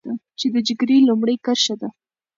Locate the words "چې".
0.39-0.47